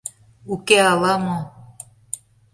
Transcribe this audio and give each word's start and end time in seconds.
—Уке 0.53 0.77
ала-мо. 0.91 1.39